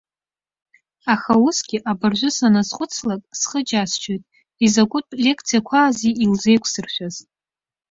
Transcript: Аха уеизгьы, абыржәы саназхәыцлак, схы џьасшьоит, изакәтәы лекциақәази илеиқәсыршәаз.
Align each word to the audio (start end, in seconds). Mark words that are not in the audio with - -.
Аха 1.13 1.33
уеизгьы, 1.43 1.77
абыржәы 1.91 2.29
саназхәыцлак, 2.37 3.21
схы 3.39 3.59
џьасшьоит, 3.67 4.23
изакәтәы 4.65 5.15
лекциақәази 5.23 6.17
илеиқәсыршәаз. 6.23 7.15